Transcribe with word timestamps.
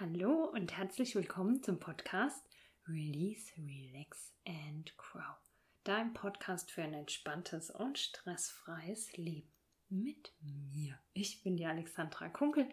Hallo 0.00 0.44
und 0.54 0.76
herzlich 0.76 1.16
willkommen 1.16 1.60
zum 1.60 1.80
Podcast 1.80 2.46
Release, 2.86 3.50
Relax 3.56 4.32
and 4.46 4.96
Grow. 4.96 5.34
Dein 5.82 6.14
Podcast 6.14 6.70
für 6.70 6.82
ein 6.82 6.94
entspanntes 6.94 7.70
und 7.70 7.98
stressfreies 7.98 9.16
Leben 9.16 9.50
mit 9.88 10.32
mir. 10.40 11.00
Ich 11.14 11.42
bin 11.42 11.56
die 11.56 11.66
Alexandra 11.66 12.28
Kunkel, 12.28 12.68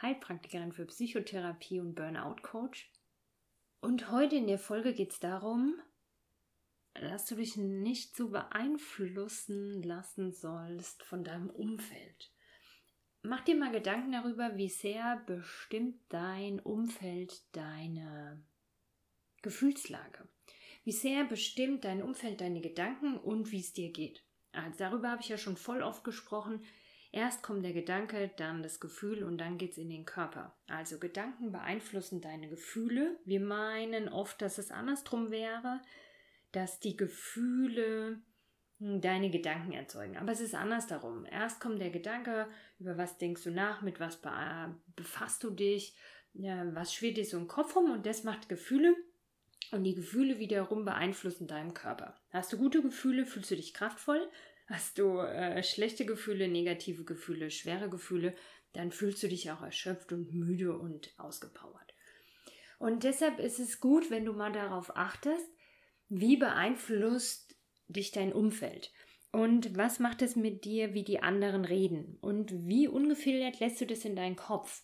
Heilpraktikerin 0.00 0.72
für 0.72 0.86
Psychotherapie 0.86 1.80
und 1.80 1.96
Burnout 1.96 2.42
Coach. 2.42 2.88
Und 3.80 4.12
heute 4.12 4.36
in 4.36 4.46
der 4.46 4.60
Folge 4.60 4.94
geht 4.94 5.10
es 5.10 5.18
darum, 5.18 5.74
dass 6.94 7.26
du 7.26 7.34
dich 7.34 7.56
nicht 7.56 8.14
so 8.14 8.28
beeinflussen 8.28 9.82
lassen 9.82 10.30
sollst 10.30 11.02
von 11.02 11.24
deinem 11.24 11.50
Umfeld. 11.50 12.30
Mach 13.22 13.40
dir 13.40 13.56
mal 13.56 13.72
Gedanken 13.72 14.12
darüber, 14.12 14.56
wie 14.56 14.68
sehr 14.68 15.22
bestimmt 15.26 15.96
dein 16.08 16.60
Umfeld 16.60 17.42
deine 17.52 18.42
Gefühlslage. 19.42 20.28
Wie 20.84 20.92
sehr 20.92 21.24
bestimmt 21.24 21.84
dein 21.84 22.02
Umfeld 22.02 22.40
deine 22.40 22.60
Gedanken 22.60 23.16
und 23.16 23.50
wie 23.50 23.60
es 23.60 23.72
dir 23.72 23.90
geht. 23.90 24.24
Also 24.52 24.78
darüber 24.78 25.10
habe 25.10 25.22
ich 25.22 25.28
ja 25.28 25.36
schon 25.36 25.56
voll 25.56 25.82
oft 25.82 26.04
gesprochen. 26.04 26.64
Erst 27.10 27.42
kommt 27.42 27.64
der 27.64 27.72
Gedanke, 27.72 28.30
dann 28.36 28.62
das 28.62 28.80
Gefühl 28.80 29.24
und 29.24 29.38
dann 29.38 29.58
geht 29.58 29.72
es 29.72 29.78
in 29.78 29.90
den 29.90 30.04
Körper. 30.04 30.56
Also 30.66 30.98
Gedanken 30.98 31.52
beeinflussen 31.52 32.20
deine 32.20 32.48
Gefühle. 32.48 33.18
Wir 33.24 33.40
meinen 33.40 34.08
oft, 34.08 34.40
dass 34.42 34.58
es 34.58 34.70
andersrum 34.70 35.30
wäre, 35.30 35.80
dass 36.52 36.80
die 36.80 36.96
Gefühle 36.96 38.22
deine 38.80 39.30
Gedanken 39.30 39.72
erzeugen. 39.72 40.16
Aber 40.16 40.32
es 40.32 40.40
ist 40.40 40.54
anders 40.54 40.86
darum. 40.86 41.26
Erst 41.26 41.60
kommt 41.60 41.80
der 41.80 41.90
Gedanke, 41.90 42.46
über 42.78 42.96
was 42.96 43.18
denkst 43.18 43.42
du 43.42 43.50
nach, 43.50 43.82
mit 43.82 43.98
was 43.98 44.20
befasst 44.94 45.42
du 45.42 45.50
dich, 45.50 45.96
was 46.34 46.94
schwirrt 46.94 47.16
dir 47.16 47.24
so 47.24 47.38
im 47.38 47.48
Kopf 47.48 47.74
rum 47.74 47.90
und 47.90 48.06
das 48.06 48.24
macht 48.24 48.48
Gefühle. 48.48 48.94
Und 49.70 49.84
die 49.84 49.94
Gefühle 49.94 50.38
wiederum 50.38 50.84
beeinflussen 50.84 51.46
deinen 51.46 51.74
Körper. 51.74 52.14
Hast 52.30 52.52
du 52.52 52.56
gute 52.56 52.80
Gefühle, 52.80 53.26
fühlst 53.26 53.50
du 53.50 53.56
dich 53.56 53.74
kraftvoll. 53.74 54.26
Hast 54.66 54.98
du 54.98 55.18
äh, 55.18 55.62
schlechte 55.62 56.06
Gefühle, 56.06 56.46
negative 56.48 57.04
Gefühle, 57.04 57.50
schwere 57.50 57.88
Gefühle, 57.88 58.34
dann 58.74 58.92
fühlst 58.92 59.22
du 59.22 59.28
dich 59.28 59.50
auch 59.50 59.62
erschöpft 59.62 60.12
und 60.12 60.32
müde 60.32 60.78
und 60.78 61.10
ausgepowert. 61.18 61.94
Und 62.78 63.02
deshalb 63.02 63.40
ist 63.40 63.58
es 63.58 63.80
gut, 63.80 64.10
wenn 64.10 64.24
du 64.24 64.34
mal 64.34 64.52
darauf 64.52 64.96
achtest, 64.96 65.46
wie 66.08 66.36
beeinflusst 66.36 67.47
dich 67.88 68.12
dein 68.12 68.32
Umfeld? 68.32 68.92
Und 69.30 69.76
was 69.76 69.98
macht 69.98 70.22
es 70.22 70.36
mit 70.36 70.64
dir, 70.64 70.94
wie 70.94 71.04
die 71.04 71.22
anderen 71.22 71.64
reden? 71.64 72.16
Und 72.20 72.66
wie 72.66 72.88
ungefiltert 72.88 73.60
lässt 73.60 73.80
du 73.80 73.86
das 73.86 74.04
in 74.04 74.16
deinen 74.16 74.36
Kopf? 74.36 74.82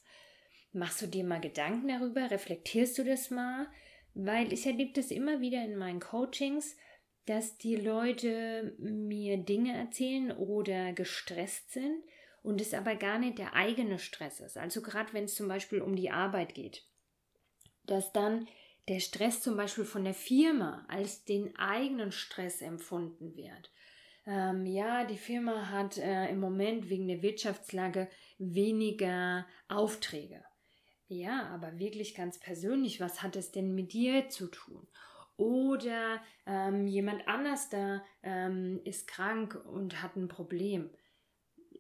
Machst 0.73 1.01
du 1.01 1.07
dir 1.07 1.25
mal 1.25 1.41
Gedanken 1.41 1.89
darüber? 1.89 2.31
Reflektierst 2.31 2.99
du 2.99 3.05
das 3.05 3.31
mal? 3.31 3.67
Weil 4.15 4.53
ich 4.53 4.67
erlebe 4.67 4.93
das 4.93 5.11
immer 5.11 5.41
wieder 5.41 5.65
in 5.65 5.77
meinen 5.77 6.01
Coachings, 6.01 6.77
dass 7.27 7.57
die 7.57 7.77
Leute 7.77 8.77
mir 8.79 9.39
Dinge 9.39 9.77
erzählen 9.77 10.31
oder 10.33 10.93
gestresst 10.93 11.73
sind 11.73 12.05
und 12.43 12.61
es 12.61 12.75
aber 12.75 12.97
gar 12.97 13.19
nicht 13.19 13.39
der 13.39 13.55
eigene 13.55 13.99
Stress 13.99 14.41
ist. 14.41 14.59
Also 14.59 14.83
gerade 14.83 15.13
wenn 15.15 15.25
es 15.25 15.35
zum 15.35 15.49
Beispiel 15.49 15.81
um 15.81 15.97
die 15.97 16.11
Arbeit 16.11 16.55
geht, 16.55 16.87
dass 17.87 18.13
dann 18.13 18.47
der 18.89 19.01
Stress 19.01 19.41
zum 19.41 19.57
Beispiel 19.57 19.85
von 19.85 20.05
der 20.05 20.15
Firma 20.15 20.85
als 20.89 21.25
den 21.25 21.57
eigenen 21.57 22.13
Stress 22.13 22.61
empfunden 22.61 23.35
wird. 23.37 23.73
Ähm, 24.27 24.67
ja, 24.67 25.05
die 25.05 25.19
Firma 25.19 25.71
hat 25.71 25.99
äh, 25.99 26.29
im 26.29 26.41
Moment 26.41 26.89
wegen 26.89 27.09
der 27.09 27.23
Wirtschaftslage 27.23 28.09
weniger 28.39 29.47
Aufträge. 29.69 30.43
Ja, 31.09 31.49
aber 31.49 31.79
wirklich 31.79 32.15
ganz 32.15 32.39
persönlich, 32.39 33.01
was 33.01 33.23
hat 33.23 33.37
es 33.37 33.53
denn 33.53 33.75
mit 33.75 33.93
dir 33.93 34.29
zu 34.31 34.49
tun? 34.49 34.87
Oder 35.37 36.23
ähm, 36.47 36.87
jemand 36.87 37.27
anders 37.29 37.69
da 37.69 38.03
ähm, 38.23 38.81
ist 38.85 39.07
krank 39.07 39.61
und 39.67 40.03
hat 40.03 40.17
ein 40.17 40.29
Problem 40.29 40.91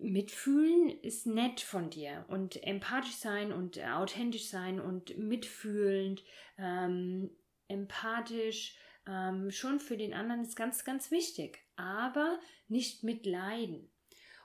mitfühlen 0.00 0.88
ist 1.02 1.26
nett 1.26 1.60
von 1.60 1.90
dir 1.90 2.24
und 2.28 2.62
empathisch 2.62 3.16
sein 3.16 3.52
und 3.52 3.78
authentisch 3.80 4.48
sein 4.48 4.80
und 4.80 5.16
mitfühlend, 5.18 6.22
ähm, 6.58 7.30
empathisch 7.68 8.76
ähm, 9.06 9.50
schon 9.50 9.80
für 9.80 9.96
den 9.96 10.14
anderen 10.14 10.42
ist 10.42 10.56
ganz, 10.56 10.84
ganz 10.84 11.10
wichtig, 11.10 11.58
aber 11.76 12.38
nicht 12.68 13.02
mitleiden. 13.02 13.90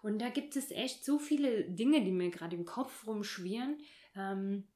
Und 0.02 0.22
da 0.22 0.30
gibt 0.30 0.56
es 0.56 0.72
echt 0.72 1.04
so 1.04 1.20
viele 1.20 1.66
Dinge, 1.66 2.04
die 2.04 2.12
mir 2.12 2.30
gerade 2.30 2.56
im 2.56 2.66
Kopf 2.66 3.06
rumschwirren, 3.06 3.78
ähm, 4.16 4.68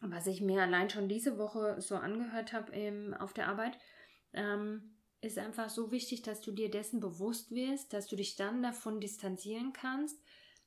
was 0.00 0.26
ich 0.26 0.40
mir 0.40 0.62
allein 0.62 0.90
schon 0.90 1.08
diese 1.08 1.38
Woche 1.38 1.80
so 1.80 1.96
angehört 1.96 2.52
habe 2.52 2.72
ähm, 2.72 3.14
auf 3.14 3.32
der 3.32 3.48
Arbeit. 3.48 3.78
Ähm, 4.32 4.95
ist 5.26 5.38
einfach 5.38 5.68
so 5.68 5.90
wichtig, 5.90 6.22
dass 6.22 6.40
du 6.40 6.52
dir 6.52 6.70
dessen 6.70 7.00
bewusst 7.00 7.50
wirst, 7.50 7.92
dass 7.92 8.06
du 8.06 8.16
dich 8.16 8.36
dann 8.36 8.62
davon 8.62 9.00
distanzieren 9.00 9.72
kannst. 9.72 10.18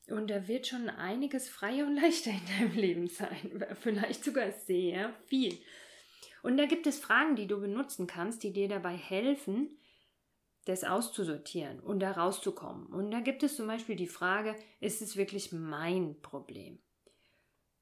Und 0.08 0.30
da 0.30 0.48
wird 0.48 0.68
schon 0.68 0.90
einiges 0.90 1.50
freier 1.50 1.86
und 1.86 1.96
leichter 2.02 2.32
in 2.32 2.46
deinem 2.46 2.76
Leben 2.76 3.08
sein. 3.08 3.66
Vielleicht 3.82 4.24
sogar 4.24 4.52
sehr 4.52 5.14
viel. 5.26 5.58
Und 6.42 6.58
da 6.58 6.66
gibt 6.66 6.88
es 6.88 7.00
Fragen, 7.00 7.36
die 7.36 7.48
du 7.48 7.60
benutzen 7.60 8.08
kannst, 8.08 8.44
die 8.44 8.54
dir 8.54 8.68
dabei 8.68 8.96
helfen, 8.96 9.78
das 10.66 10.84
auszusortieren 10.84 11.80
und 11.80 12.00
da 12.00 12.12
rauszukommen. 12.12 12.88
Und 12.88 13.12
da 13.12 13.22
gibt 13.22 13.44
es 13.44 13.56
zum 13.56 13.68
Beispiel 13.68 13.96
die 13.96 14.08
Frage, 14.08 14.56
ist 14.80 15.02
es 15.02 15.18
wirklich 15.18 15.52
mein 15.52 16.22
Problem? 16.22 16.80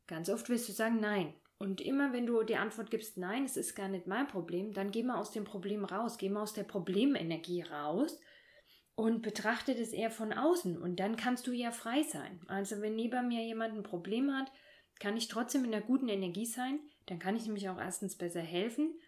Ganz 0.07 0.29
oft 0.29 0.47
wirst 0.49 0.69
du 0.69 0.73
sagen, 0.73 0.99
nein, 0.99 1.33
und 1.59 1.81
immer 1.81 2.13
wenn 2.13 2.25
du 2.25 2.43
die 2.43 2.55
Antwort 2.55 2.91
gibst, 2.91 3.17
nein, 3.17 3.45
es 3.45 3.57
ist 3.57 3.75
gar 3.75 3.87
nicht 3.87 4.07
mein 4.07 4.27
Problem, 4.27 4.73
dann 4.73 4.91
geh 4.91 5.03
mal 5.03 5.17
aus 5.17 5.31
dem 5.31 5.43
Problem 5.43 5.85
raus, 5.85 6.17
geh 6.17 6.29
mal 6.29 6.43
aus 6.43 6.53
der 6.53 6.63
Problemenergie 6.63 7.63
raus 7.63 8.19
und 8.95 9.21
betrachte 9.21 9.75
das 9.75 9.89
eher 9.89 10.11
von 10.11 10.33
außen 10.33 10.77
und 10.77 10.99
dann 10.99 11.15
kannst 11.15 11.47
du 11.47 11.51
ja 11.51 11.71
frei 11.71 12.03
sein. 12.03 12.41
Also 12.47 12.81
wenn 12.81 12.95
neben 12.95 13.27
mir 13.27 13.43
jemand 13.43 13.75
ein 13.75 13.83
Problem 13.83 14.31
hat, 14.31 14.51
kann 14.99 15.17
ich 15.17 15.27
trotzdem 15.27 15.65
in 15.65 15.71
der 15.71 15.81
guten 15.81 16.09
Energie 16.09 16.45
sein, 16.45 16.79
dann 17.07 17.19
kann 17.19 17.35
ich 17.35 17.45
nämlich 17.45 17.69
auch 17.69 17.79
erstens 17.79 18.17
besser 18.17 18.41
helfen 18.41 18.99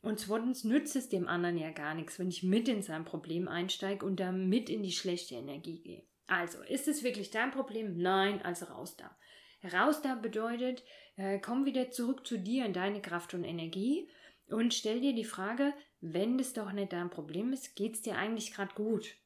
und 0.00 0.18
zweitens 0.18 0.64
nützt 0.64 0.96
es 0.96 1.08
dem 1.08 1.28
anderen 1.28 1.56
ja 1.56 1.70
gar 1.70 1.94
nichts, 1.94 2.18
wenn 2.18 2.28
ich 2.28 2.42
mit 2.42 2.68
in 2.68 2.82
sein 2.82 3.04
Problem 3.04 3.46
einsteige 3.46 4.04
und 4.04 4.18
da 4.18 4.32
mit 4.32 4.68
in 4.68 4.82
die 4.82 4.92
schlechte 4.92 5.36
Energie 5.36 5.80
gehe. 5.80 6.02
Also, 6.26 6.62
ist 6.62 6.88
es 6.88 7.04
wirklich 7.04 7.30
dein 7.30 7.50
Problem? 7.50 7.96
Nein, 7.96 8.42
also 8.42 8.66
raus 8.66 8.96
da. 8.96 9.16
Raus 9.64 10.02
da 10.02 10.14
bedeutet, 10.14 10.82
äh, 11.16 11.38
komm 11.38 11.64
wieder 11.64 11.90
zurück 11.90 12.26
zu 12.26 12.38
dir 12.38 12.64
in 12.64 12.72
deine 12.72 13.00
Kraft 13.00 13.34
und 13.34 13.44
Energie 13.44 14.08
und 14.48 14.74
stell 14.74 15.00
dir 15.00 15.14
die 15.14 15.24
Frage, 15.24 15.72
wenn 16.00 16.36
das 16.38 16.52
doch 16.52 16.72
nicht 16.72 16.92
dein 16.92 17.10
Problem 17.10 17.52
ist, 17.52 17.76
geht 17.76 17.94
es 17.94 18.02
dir 18.02 18.16
eigentlich 18.16 18.52
gerade 18.52 18.74
gut? 18.74 19.16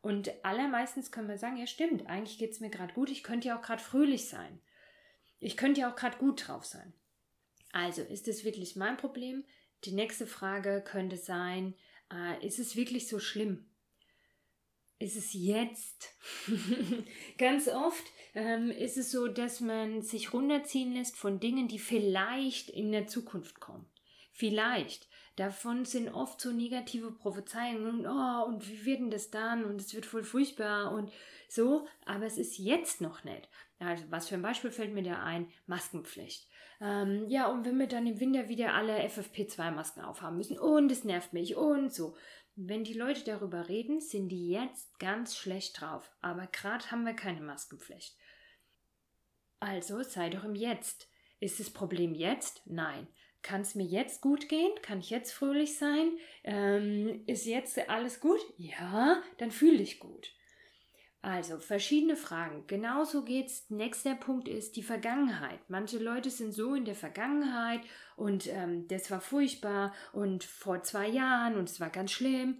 Und 0.00 0.32
allermeistens 0.44 1.12
können 1.12 1.28
wir 1.28 1.38
sagen, 1.38 1.56
ja 1.56 1.66
stimmt, 1.66 2.06
eigentlich 2.08 2.38
geht 2.38 2.52
es 2.52 2.60
mir 2.60 2.70
gerade 2.70 2.92
gut, 2.94 3.10
ich 3.10 3.22
könnte 3.22 3.48
ja 3.48 3.58
auch 3.58 3.62
gerade 3.62 3.82
fröhlich 3.82 4.28
sein. 4.28 4.60
Ich 5.38 5.56
könnte 5.56 5.82
ja 5.82 5.90
auch 5.90 5.96
gerade 5.96 6.18
gut 6.18 6.48
drauf 6.48 6.64
sein. 6.64 6.92
Also, 7.72 8.02
ist 8.02 8.28
es 8.28 8.44
wirklich 8.44 8.76
mein 8.76 8.96
Problem? 8.96 9.44
Die 9.84 9.92
nächste 9.92 10.26
Frage 10.26 10.82
könnte 10.84 11.16
sein, 11.16 11.74
äh, 12.12 12.46
ist 12.46 12.58
es 12.58 12.76
wirklich 12.76 13.08
so 13.08 13.18
schlimm? 13.18 13.66
Ist 15.02 15.16
es 15.16 15.32
jetzt. 15.32 16.14
Ganz 17.38 17.68
oft 17.68 18.04
ähm, 18.34 18.70
ist 18.70 18.96
es 18.96 19.10
so, 19.10 19.28
dass 19.28 19.60
man 19.60 20.02
sich 20.02 20.32
runterziehen 20.32 20.94
lässt 20.94 21.16
von 21.16 21.40
Dingen, 21.40 21.68
die 21.68 21.78
vielleicht 21.78 22.70
in 22.70 22.92
der 22.92 23.06
Zukunft 23.06 23.60
kommen. 23.60 23.86
Vielleicht. 24.32 25.08
Davon 25.36 25.86
sind 25.86 26.10
oft 26.10 26.40
so 26.40 26.52
negative 26.52 27.10
Prophezeiungen 27.10 28.00
und 28.00 28.06
oh, 28.06 28.44
und 28.46 28.68
wie 28.68 28.84
wird 28.84 29.00
denn 29.00 29.10
das 29.10 29.30
dann? 29.30 29.64
Und 29.64 29.80
es 29.80 29.94
wird 29.94 30.04
voll 30.04 30.24
furchtbar 30.24 30.92
und 30.92 31.10
so, 31.48 31.86
aber 32.04 32.26
es 32.26 32.36
ist 32.36 32.58
jetzt 32.58 33.00
noch 33.00 33.24
nicht. 33.24 33.48
Also, 33.78 34.04
was 34.10 34.28
für 34.28 34.34
ein 34.34 34.42
Beispiel 34.42 34.70
fällt 34.70 34.92
mir 34.92 35.02
da 35.02 35.22
ein? 35.22 35.48
Maskenpflicht. 35.66 36.46
Ähm, 36.80 37.28
ja, 37.28 37.46
und 37.46 37.64
wenn 37.64 37.78
wir 37.78 37.86
dann 37.86 38.06
im 38.06 38.20
Winter 38.20 38.48
wieder 38.48 38.74
alle 38.74 38.98
FFP2-Masken 39.06 40.02
aufhaben 40.02 40.36
müssen 40.36 40.58
und 40.58 40.90
es 40.90 41.04
nervt 41.04 41.32
mich 41.32 41.56
und 41.56 41.92
so. 41.94 42.16
Wenn 42.54 42.84
die 42.84 42.94
Leute 42.94 43.24
darüber 43.24 43.68
reden, 43.68 44.00
sind 44.00 44.28
die 44.28 44.50
jetzt 44.50 44.98
ganz 44.98 45.36
schlecht 45.36 45.80
drauf. 45.80 46.10
Aber 46.20 46.46
gerade 46.46 46.90
haben 46.90 47.04
wir 47.04 47.14
keine 47.14 47.40
Maskenpflicht. 47.40 48.16
Also 49.60 50.02
sei 50.02 50.28
doch 50.28 50.44
im 50.44 50.54
Jetzt. 50.54 51.08
Ist 51.40 51.60
das 51.60 51.70
Problem 51.70 52.14
jetzt? 52.14 52.62
Nein. 52.66 53.08
Kann 53.42 53.62
es 53.62 53.74
mir 53.74 53.86
jetzt 53.86 54.20
gut 54.20 54.48
gehen? 54.48 54.70
Kann 54.82 55.00
ich 55.00 55.10
jetzt 55.10 55.32
fröhlich 55.32 55.76
sein? 55.76 56.16
Ähm, 56.44 57.24
ist 57.26 57.46
jetzt 57.46 57.78
alles 57.88 58.20
gut? 58.20 58.40
Ja, 58.56 59.20
dann 59.38 59.50
fühle 59.50 59.82
ich 59.82 59.98
gut. 59.98 60.32
Also 61.20 61.58
verschiedene 61.58 62.16
Fragen. 62.16 62.66
Genauso 62.66 63.24
geht's. 63.24 63.70
Nächster 63.70 64.14
Punkt 64.16 64.48
ist 64.48 64.74
die 64.76 64.82
Vergangenheit. 64.82 65.58
Manche 65.68 65.98
Leute 65.98 66.30
sind 66.30 66.52
so 66.52 66.74
in 66.74 66.84
der 66.84 66.96
Vergangenheit 66.96 67.80
und 68.22 68.46
ähm, 68.46 68.86
das 68.86 69.10
war 69.10 69.20
furchtbar 69.20 69.92
und 70.12 70.44
vor 70.44 70.84
zwei 70.84 71.08
Jahren 71.08 71.56
und 71.56 71.68
es 71.68 71.80
war 71.80 71.90
ganz 71.90 72.12
schlimm. 72.12 72.56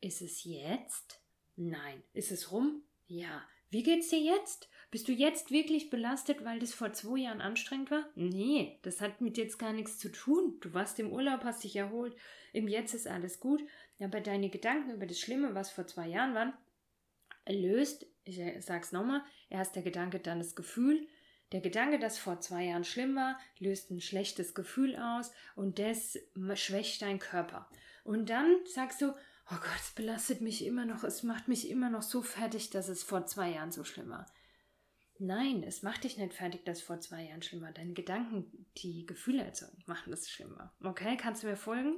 Ist 0.00 0.22
es 0.22 0.44
jetzt? 0.44 1.20
Nein. 1.56 2.04
Ist 2.12 2.30
es 2.30 2.52
rum? 2.52 2.84
Ja. 3.08 3.42
Wie 3.70 3.82
geht's 3.82 4.10
dir 4.10 4.20
jetzt? 4.20 4.68
Bist 4.92 5.08
du 5.08 5.12
jetzt 5.12 5.50
wirklich 5.50 5.90
belastet, 5.90 6.44
weil 6.44 6.60
das 6.60 6.72
vor 6.72 6.92
zwei 6.92 7.18
Jahren 7.18 7.40
anstrengend 7.40 7.90
war? 7.90 8.08
Nee, 8.14 8.78
das 8.82 9.00
hat 9.00 9.20
mit 9.20 9.36
jetzt 9.36 9.58
gar 9.58 9.72
nichts 9.72 9.98
zu 9.98 10.12
tun. 10.12 10.58
Du 10.60 10.74
warst 10.74 11.00
im 11.00 11.10
Urlaub, 11.12 11.42
hast 11.42 11.64
dich 11.64 11.74
erholt, 11.74 12.14
im 12.52 12.68
Jetzt 12.68 12.94
ist 12.94 13.08
alles 13.08 13.40
gut. 13.40 13.64
Aber 13.98 14.20
deine 14.20 14.48
Gedanken 14.48 14.92
über 14.92 15.06
das 15.06 15.18
Schlimme, 15.18 15.56
was 15.56 15.72
vor 15.72 15.88
zwei 15.88 16.06
Jahren 16.06 16.36
war, 16.36 16.56
löst, 17.48 18.06
ich 18.22 18.40
sag's 18.60 18.92
nochmal, 18.92 19.24
erst 19.48 19.74
der 19.74 19.82
Gedanke, 19.82 20.20
dann 20.20 20.38
das 20.38 20.54
Gefühl. 20.54 21.08
Der 21.52 21.60
Gedanke, 21.60 21.98
dass 21.98 22.18
vor 22.18 22.40
zwei 22.40 22.64
Jahren 22.66 22.84
schlimm 22.84 23.16
war, 23.16 23.38
löst 23.58 23.90
ein 23.90 24.00
schlechtes 24.00 24.54
Gefühl 24.54 24.96
aus 24.96 25.32
und 25.56 25.78
das 25.78 26.18
schwächt 26.54 27.02
dein 27.02 27.18
Körper. 27.18 27.68
Und 28.04 28.30
dann 28.30 28.56
sagst 28.66 29.02
du, 29.02 29.10
oh 29.10 29.56
Gott, 29.56 29.80
es 29.80 29.90
belastet 29.90 30.40
mich 30.40 30.64
immer 30.64 30.84
noch, 30.84 31.02
es 31.02 31.22
macht 31.22 31.48
mich 31.48 31.68
immer 31.68 31.90
noch 31.90 32.02
so 32.02 32.22
fertig, 32.22 32.70
dass 32.70 32.88
es 32.88 33.02
vor 33.02 33.26
zwei 33.26 33.50
Jahren 33.50 33.72
so 33.72 33.84
schlimm 33.84 34.10
war. 34.10 34.26
Nein, 35.18 35.62
es 35.64 35.82
macht 35.82 36.04
dich 36.04 36.16
nicht 36.16 36.32
fertig, 36.32 36.64
dass 36.64 36.80
vor 36.80 36.98
zwei 37.00 37.24
Jahren 37.24 37.42
schlimm 37.42 37.60
war. 37.60 37.72
Deine 37.72 37.92
Gedanken, 37.92 38.66
die 38.78 39.04
Gefühle 39.04 39.42
erzeugen, 39.44 39.82
machen 39.86 40.10
das 40.10 40.30
schlimmer. 40.30 40.72
Okay, 40.82 41.18
kannst 41.18 41.42
du 41.42 41.46
mir 41.46 41.56
folgen? 41.56 41.94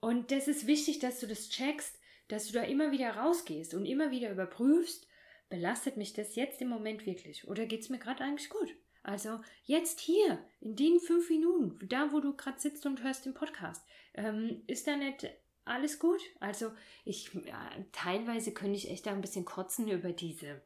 Und 0.00 0.32
das 0.32 0.48
ist 0.48 0.66
wichtig, 0.66 0.98
dass 0.98 1.20
du 1.20 1.28
das 1.28 1.50
checkst, 1.50 2.00
dass 2.26 2.48
du 2.48 2.54
da 2.54 2.62
immer 2.62 2.90
wieder 2.90 3.10
rausgehst 3.10 3.74
und 3.74 3.86
immer 3.86 4.10
wieder 4.10 4.32
überprüfst, 4.32 5.06
belastet 5.48 5.96
mich 5.96 6.12
das 6.12 6.34
jetzt 6.36 6.60
im 6.60 6.68
Moment 6.68 7.06
wirklich 7.06 7.46
oder 7.48 7.66
geht 7.66 7.82
es 7.82 7.88
mir 7.88 7.98
gerade 7.98 8.24
eigentlich 8.24 8.48
gut? 8.48 8.74
Also 9.02 9.38
jetzt 9.64 10.00
hier, 10.00 10.44
in 10.60 10.74
den 10.74 10.98
fünf 10.98 11.30
Minuten, 11.30 11.78
da 11.88 12.12
wo 12.12 12.18
du 12.18 12.34
gerade 12.34 12.58
sitzt 12.58 12.86
und 12.86 13.04
hörst 13.04 13.24
den 13.24 13.34
Podcast, 13.34 13.86
ähm, 14.14 14.64
ist 14.66 14.86
da 14.88 14.96
nicht 14.96 15.30
alles 15.64 16.00
gut. 16.00 16.20
Also 16.40 16.72
ich 17.04 17.32
ja, 17.44 17.70
teilweise 17.92 18.52
könnte 18.52 18.76
ich 18.76 18.90
echt 18.90 19.06
da 19.06 19.12
ein 19.12 19.20
bisschen 19.20 19.44
kotzen 19.44 19.86
über 19.88 20.12
diese 20.12 20.60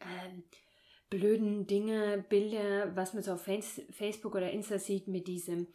ähm, 0.00 0.44
blöden 1.08 1.66
Dinge, 1.66 2.24
Bilder, 2.28 2.94
was 2.96 3.14
man 3.14 3.22
so 3.22 3.32
auf 3.32 3.48
Facebook 3.90 4.34
oder 4.34 4.50
Insta 4.50 4.78
sieht 4.78 5.08
mit 5.08 5.26
diesem 5.26 5.68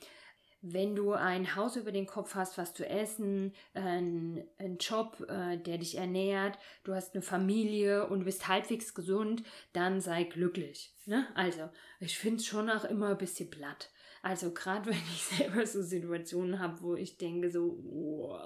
wenn 0.73 0.95
du 0.95 1.13
ein 1.13 1.55
Haus 1.55 1.75
über 1.75 1.91
den 1.91 2.05
Kopf 2.05 2.35
hast, 2.35 2.57
was 2.57 2.73
zu 2.73 2.87
essen, 2.87 3.53
einen, 3.73 4.45
Job, 4.79 5.25
äh, 5.29 5.57
der 5.57 5.77
dich 5.77 5.97
ernährt, 5.97 6.57
du 6.83 6.93
hast 6.93 7.13
eine 7.13 7.21
Familie 7.21 8.07
und 8.07 8.19
du 8.19 8.25
bist 8.25 8.47
halbwegs 8.47 8.93
gesund, 8.93 9.43
dann 9.73 10.01
sei 10.01 10.23
glücklich. 10.23 10.93
Ne? 11.05 11.27
Also, 11.35 11.69
ich 11.99 12.17
finde 12.17 12.37
es 12.37 12.45
schon 12.45 12.69
auch 12.69 12.85
immer 12.85 13.09
ein 13.09 13.17
bisschen 13.17 13.49
platt. 13.49 13.89
Also 14.21 14.51
gerade 14.53 14.87
wenn 14.87 14.97
ich 15.13 15.23
selber 15.37 15.65
so 15.65 15.81
Situationen 15.81 16.59
habe, 16.59 16.81
wo 16.81 16.95
ich 16.95 17.17
denke 17.17 17.49
so, 17.49 17.79
oh, 17.85 18.37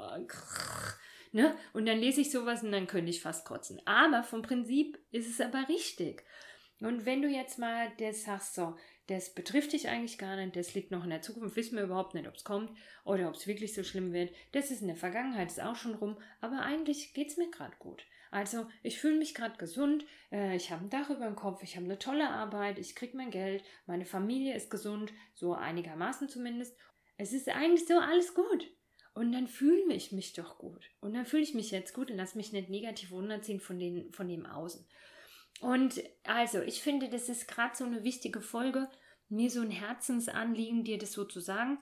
ne? 1.31 1.55
Und 1.73 1.85
dann 1.85 1.99
lese 1.99 2.21
ich 2.21 2.31
sowas 2.31 2.63
und 2.63 2.71
dann 2.71 2.87
könnte 2.87 3.09
ich 3.09 3.21
fast 3.21 3.45
kotzen. 3.45 3.81
Aber 3.85 4.23
vom 4.23 4.41
Prinzip 4.41 4.99
ist 5.11 5.29
es 5.29 5.41
aber 5.41 5.67
richtig. 5.69 6.23
Und 6.81 7.05
wenn 7.05 7.21
du 7.21 7.27
jetzt 7.27 7.59
mal 7.59 7.91
das 7.99 8.23
sagst, 8.23 8.55
so, 8.55 8.75
das 9.11 9.33
betrifft 9.33 9.73
dich 9.73 9.89
eigentlich 9.89 10.17
gar 10.17 10.37
nicht, 10.37 10.55
das 10.55 10.73
liegt 10.73 10.91
noch 10.91 11.03
in 11.03 11.09
der 11.09 11.21
Zukunft, 11.21 11.55
wissen 11.57 11.75
wir 11.75 11.83
überhaupt 11.83 12.13
nicht, 12.13 12.27
ob 12.27 12.35
es 12.35 12.43
kommt 12.43 12.71
oder 13.03 13.27
ob 13.27 13.35
es 13.35 13.45
wirklich 13.45 13.73
so 13.73 13.83
schlimm 13.83 14.13
wird. 14.13 14.33
Das 14.53 14.71
ist 14.71 14.81
in 14.81 14.87
der 14.87 14.95
Vergangenheit, 14.95 15.49
ist 15.49 15.61
auch 15.61 15.75
schon 15.75 15.95
rum, 15.95 16.17
aber 16.39 16.61
eigentlich 16.61 17.13
geht 17.13 17.29
es 17.29 17.37
mir 17.37 17.51
gerade 17.51 17.75
gut. 17.77 18.05
Also 18.31 18.65
ich 18.81 19.01
fühle 19.01 19.17
mich 19.17 19.35
gerade 19.35 19.57
gesund, 19.57 20.05
äh, 20.31 20.55
ich 20.55 20.71
habe 20.71 20.85
ein 20.85 20.89
Dach 20.89 21.09
über 21.09 21.25
dem 21.25 21.35
Kopf, 21.35 21.61
ich 21.63 21.75
habe 21.75 21.85
eine 21.85 21.99
tolle 21.99 22.29
Arbeit, 22.29 22.79
ich 22.79 22.95
kriege 22.95 23.17
mein 23.17 23.31
Geld, 23.31 23.63
meine 23.85 24.05
Familie 24.05 24.55
ist 24.55 24.71
gesund, 24.71 25.11
so 25.33 25.53
einigermaßen 25.53 26.29
zumindest. 26.29 26.77
Es 27.17 27.33
ist 27.33 27.49
eigentlich 27.49 27.85
so 27.85 27.99
alles 27.99 28.33
gut. 28.33 28.71
Und 29.13 29.33
dann 29.33 29.47
fühle 29.47 29.93
ich 29.93 30.13
mich 30.13 30.31
doch 30.31 30.57
gut. 30.57 30.89
Und 31.01 31.13
dann 31.13 31.25
fühle 31.25 31.43
ich 31.43 31.53
mich 31.53 31.71
jetzt 31.71 31.93
gut 31.93 32.09
und 32.09 32.15
lass 32.15 32.35
mich 32.35 32.53
nicht 32.53 32.69
negativ 32.69 33.11
runterziehen 33.11 33.59
von, 33.59 33.77
den, 33.77 34.13
von 34.13 34.29
dem 34.29 34.45
Außen. 34.45 34.87
Und 35.59 36.01
also, 36.23 36.61
ich 36.61 36.81
finde, 36.81 37.09
das 37.09 37.29
ist 37.29 37.47
gerade 37.47 37.75
so 37.75 37.83
eine 37.83 38.03
wichtige 38.03 38.41
Folge, 38.41 38.89
mir 39.31 39.49
so 39.49 39.61
ein 39.61 39.71
Herzensanliegen, 39.71 40.83
dir 40.83 40.97
das 40.97 41.13
so 41.13 41.25
zu 41.25 41.39
sagen, 41.39 41.79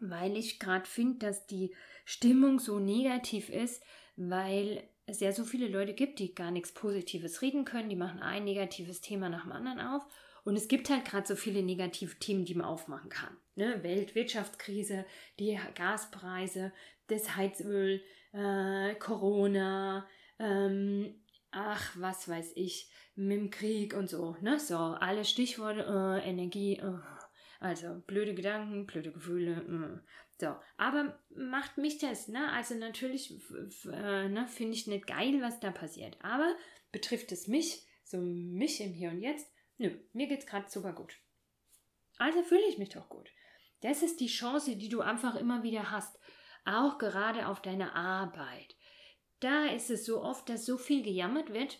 weil 0.00 0.36
ich 0.36 0.58
gerade 0.58 0.86
finde, 0.86 1.18
dass 1.18 1.46
die 1.46 1.74
Stimmung 2.04 2.58
so 2.58 2.78
negativ 2.78 3.48
ist, 3.48 3.82
weil 4.16 4.88
es 5.06 5.20
ja 5.20 5.32
so 5.32 5.44
viele 5.44 5.68
Leute 5.68 5.94
gibt, 5.94 6.18
die 6.18 6.34
gar 6.34 6.50
nichts 6.50 6.72
Positives 6.72 7.42
reden 7.42 7.64
können, 7.64 7.88
die 7.88 7.96
machen 7.96 8.20
ein 8.20 8.44
negatives 8.44 9.00
Thema 9.00 9.28
nach 9.28 9.42
dem 9.42 9.52
anderen 9.52 9.80
auf. 9.80 10.02
Und 10.44 10.56
es 10.56 10.68
gibt 10.68 10.90
halt 10.90 11.04
gerade 11.04 11.26
so 11.26 11.34
viele 11.34 11.62
negative 11.62 12.18
Themen, 12.18 12.44
die 12.44 12.54
man 12.54 12.66
aufmachen 12.66 13.08
kann. 13.08 13.36
Ne? 13.56 13.82
Weltwirtschaftskrise, 13.82 15.04
die 15.40 15.58
Gaspreise, 15.74 16.72
das 17.08 17.36
Heizöl, 17.36 18.00
äh, 18.32 18.94
Corona, 18.96 20.06
ähm, 20.38 21.14
ach, 21.56 21.96
was 21.98 22.28
weiß 22.28 22.52
ich, 22.54 22.90
mit 23.14 23.38
dem 23.38 23.50
Krieg 23.50 23.94
und 23.94 24.08
so. 24.08 24.36
Ne? 24.42 24.60
So, 24.60 24.76
alle 24.76 25.24
Stichworte, 25.24 25.80
äh, 25.80 26.28
Energie, 26.28 26.76
äh, 26.76 26.98
also 27.58 28.02
blöde 28.06 28.34
Gedanken, 28.34 28.86
blöde 28.86 29.10
Gefühle. 29.10 30.02
Äh. 30.02 30.08
So, 30.38 30.54
aber 30.76 31.18
macht 31.34 31.78
mich 31.78 31.96
das, 31.98 32.28
ne? 32.28 32.52
Also 32.52 32.74
natürlich 32.74 33.30
äh, 33.86 34.28
ne, 34.28 34.46
finde 34.48 34.74
ich 34.74 34.86
nicht 34.86 35.06
geil, 35.06 35.40
was 35.40 35.58
da 35.60 35.70
passiert. 35.70 36.18
Aber 36.22 36.54
betrifft 36.92 37.32
es 37.32 37.48
mich, 37.48 37.86
so 38.04 38.18
mich 38.18 38.82
im 38.82 38.92
Hier 38.92 39.10
und 39.10 39.22
Jetzt? 39.22 39.50
Nö, 39.78 39.90
mir 40.12 40.26
geht's 40.26 40.46
gerade 40.46 40.68
super 40.68 40.92
gut. 40.92 41.16
Also 42.18 42.42
fühle 42.42 42.68
ich 42.68 42.76
mich 42.76 42.90
doch 42.90 43.08
gut. 43.08 43.30
Das 43.80 44.02
ist 44.02 44.20
die 44.20 44.26
Chance, 44.26 44.76
die 44.76 44.90
du 44.90 45.00
einfach 45.00 45.36
immer 45.36 45.62
wieder 45.62 45.90
hast. 45.90 46.18
Auch 46.66 46.98
gerade 46.98 47.46
auf 47.46 47.62
deiner 47.62 47.94
Arbeit. 47.94 48.75
Da 49.40 49.66
ist 49.66 49.90
es 49.90 50.06
so 50.06 50.22
oft, 50.22 50.48
dass 50.48 50.64
so 50.64 50.78
viel 50.78 51.02
gejammert 51.02 51.52
wird 51.52 51.78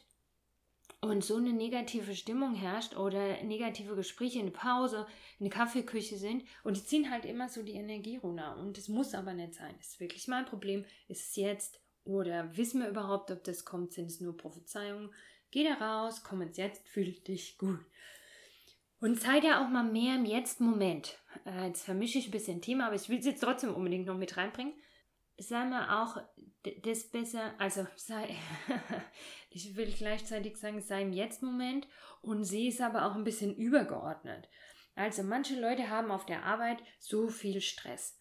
und 1.01 1.25
so 1.25 1.37
eine 1.37 1.53
negative 1.53 2.15
Stimmung 2.15 2.55
herrscht 2.55 2.97
oder 2.97 3.43
negative 3.43 3.97
Gespräche 3.97 4.39
in 4.39 4.47
der 4.47 4.53
Pause, 4.53 5.07
in 5.39 5.45
der 5.47 5.55
Kaffeeküche 5.55 6.17
sind 6.17 6.45
und 6.65 6.77
die 6.77 6.85
ziehen 6.85 7.11
halt 7.11 7.25
immer 7.25 7.49
so 7.49 7.63
die 7.63 7.75
Energie 7.75 8.17
runter. 8.17 8.57
Und 8.59 8.77
das 8.77 8.89
muss 8.89 9.15
aber 9.15 9.33
nicht 9.33 9.55
sein. 9.55 9.75
Das 9.79 9.89
ist 9.89 10.01
wirklich 10.01 10.29
mein 10.29 10.45
Problem. 10.45 10.85
Ist 11.09 11.31
es 11.31 11.37
jetzt 11.37 11.81
oder 12.05 12.57
wissen 12.57 12.81
wir 12.81 12.89
überhaupt, 12.89 13.31
ob 13.31 13.43
das 13.45 13.65
kommt? 13.65 13.93
Sind 13.93 14.07
es 14.07 14.21
nur 14.21 14.37
Prophezeiungen? 14.37 15.13
Geh 15.51 15.65
da 15.65 15.75
raus, 15.75 16.23
komm 16.23 16.43
ins 16.43 16.57
Jetzt, 16.57 16.87
fühl 16.89 17.13
dich 17.13 17.57
gut. 17.57 17.81
Und 19.01 19.21
sei 19.21 19.39
ja 19.39 19.65
auch 19.65 19.69
mal 19.69 19.85
mehr 19.85 20.17
im 20.17 20.25
Jetzt-Moment. 20.25 21.19
Äh, 21.45 21.69
jetzt 21.69 21.85
vermische 21.85 22.19
ich 22.19 22.29
ein 22.29 22.33
bisschen 22.33 22.63
Thema, 22.63 22.87
aber 22.87 22.97
ich 22.97 23.09
will 23.09 23.19
es 23.19 23.27
jetzt 23.27 23.43
trotzdem 23.43 23.75
unbedingt 23.75 24.07
noch 24.07 24.17
mit 24.17 24.37
reinbringen 24.37 24.75
sei 25.39 25.65
mal 25.65 26.03
auch 26.03 26.23
das 26.83 27.11
besser, 27.11 27.55
also 27.59 27.87
sei, 27.97 28.37
ich 29.51 29.77
will 29.77 29.93
gleichzeitig 29.93 30.57
sagen, 30.57 30.81
sei 30.81 31.03
im 31.03 31.13
Jetzt-Moment 31.13 31.87
und 32.23 32.45
sehe 32.45 32.71
es 32.71 32.81
aber 32.81 33.07
auch 33.07 33.15
ein 33.15 33.25
bisschen 33.25 33.55
übergeordnet. 33.55 34.49
Also 34.95 35.23
manche 35.23 35.61
Leute 35.61 35.91
haben 35.91 36.11
auf 36.11 36.27
der 36.27 36.45
Arbeit 36.45 36.79
so 36.99 37.29
viel 37.29 37.61
Stress, 37.61 38.19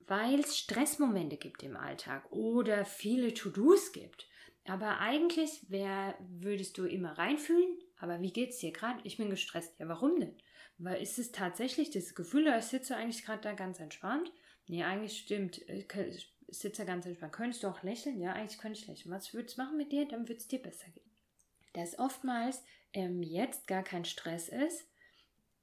weil 0.00 0.40
es 0.40 0.58
Stressmomente 0.58 1.36
gibt 1.36 1.62
im 1.62 1.76
Alltag 1.76 2.30
oder 2.32 2.84
viele 2.84 3.34
To-Dos 3.34 3.92
gibt. 3.92 4.28
Aber 4.66 4.98
eigentlich 4.98 5.66
wär, 5.68 6.16
würdest 6.20 6.78
du 6.78 6.86
immer 6.86 7.18
reinfühlen, 7.18 7.78
aber 7.98 8.22
wie 8.22 8.32
geht's 8.32 8.58
dir 8.58 8.72
gerade? 8.72 9.00
Ich 9.04 9.18
bin 9.18 9.28
gestresst. 9.28 9.78
Ja, 9.78 9.88
warum 9.88 10.18
denn? 10.18 10.36
Weil 10.78 11.02
ist 11.02 11.18
es 11.18 11.32
tatsächlich 11.32 11.90
das 11.90 12.14
Gefühl, 12.14 12.52
ich 12.58 12.64
sitze 12.64 12.96
eigentlich 12.96 13.24
gerade 13.24 13.42
da 13.42 13.52
ganz 13.52 13.78
entspannt? 13.78 14.32
Nee, 14.66 14.82
eigentlich 14.82 15.18
stimmt 15.18 15.58
sitze 16.48 16.82
ja 16.82 16.86
ganz 16.86 17.06
entspannt. 17.06 17.32
Könntest 17.32 17.62
du 17.62 17.68
auch 17.68 17.82
lächeln? 17.82 18.20
Ja, 18.20 18.32
eigentlich 18.32 18.58
könnte 18.58 18.78
ich 18.78 18.86
lächeln. 18.86 19.14
Was 19.14 19.34
würdest 19.34 19.56
du 19.56 19.62
machen 19.62 19.76
mit 19.76 19.92
dir? 19.92 20.06
Dann 20.06 20.28
würde 20.28 20.40
es 20.40 20.48
dir 20.48 20.60
besser 20.60 20.88
gehen. 20.90 21.10
Dass 21.72 21.98
oftmals 21.98 22.62
ähm, 22.92 23.22
jetzt 23.22 23.66
gar 23.66 23.82
kein 23.82 24.04
Stress 24.04 24.48
ist, 24.48 24.86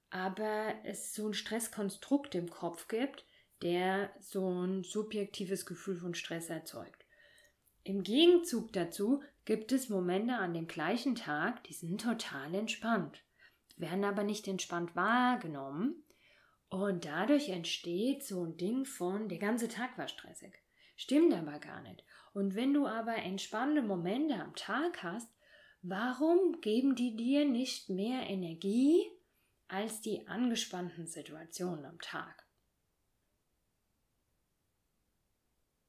aber 0.10 0.76
es 0.84 1.14
so 1.14 1.28
ein 1.28 1.34
Stresskonstrukt 1.34 2.36
im 2.36 2.50
Kopf 2.50 2.88
gibt, 2.88 3.26
der 3.62 4.14
so 4.20 4.64
ein 4.64 4.84
subjektives 4.84 5.66
Gefühl 5.66 5.98
von 5.98 6.14
Stress 6.14 6.50
erzeugt. 6.50 7.06
Im 7.84 8.04
Gegenzug 8.04 8.74
dazu 8.74 9.24
gibt 9.46 9.72
es 9.72 9.90
Momente 9.90 10.36
an 10.36 10.54
dem 10.54 10.68
gleichen 10.68 11.16
Tag, 11.16 11.64
die 11.64 11.74
sind 11.74 12.02
total 12.02 12.54
entspannt, 12.54 13.24
werden 13.78 14.04
aber 14.04 14.24
nicht 14.24 14.48
entspannt 14.48 14.96
wahrgenommen 14.96 16.04
und 16.70 17.06
dadurch 17.06 17.50
entsteht 17.50 18.24
so 18.24 18.46
ein 18.46 18.58
Ding 18.58 18.86
von, 18.86 19.30
der 19.30 19.40
ganze 19.40 19.68
Tag 19.68 19.98
war 19.98 20.08
stressig. 20.08 20.54
Stimmt 21.02 21.34
aber 21.34 21.58
gar 21.58 21.82
nicht. 21.82 22.04
Und 22.32 22.54
wenn 22.54 22.76
du 22.76 22.86
aber 22.86 23.16
entspannende 23.16 23.82
Momente 23.82 24.36
am 24.36 24.56
Tag 24.56 25.02
hast, 25.02 25.28
warum 25.82 26.62
geben 26.62 26.94
die 26.94 27.16
dir 27.16 27.44
nicht 27.44 27.90
mehr 27.90 28.30
Energie 28.30 29.10
als 29.68 30.02
die 30.02 30.28
angespannten 30.28 31.08
Situationen 31.08 31.86
am 31.86 32.00
Tag? 32.02 32.46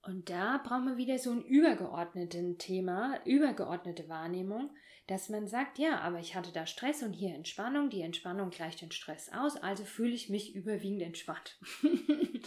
Und 0.01 0.31
da 0.31 0.57
brauchen 0.65 0.87
wir 0.87 0.97
wieder 0.97 1.19
so 1.19 1.31
ein 1.31 1.45
übergeordneten 1.45 2.57
Thema, 2.57 3.21
übergeordnete 3.27 4.09
Wahrnehmung, 4.09 4.75
dass 5.09 5.29
man 5.29 5.47
sagt, 5.47 5.79
ja, 5.79 6.01
aber 6.01 6.21
ich 6.21 6.35
hatte 6.35 6.53
da 6.53 6.65
Stress 6.65 7.03
und 7.03 7.13
hier 7.13 7.35
Entspannung, 7.35 7.91
die 7.91 8.01
Entspannung 8.01 8.49
gleicht 8.49 8.81
den 8.81 8.93
Stress 8.93 9.31
aus, 9.31 9.57
also 9.57 9.85
fühle 9.85 10.15
ich 10.15 10.31
mich 10.31 10.55
überwiegend 10.55 11.03
entspannt. 11.03 11.59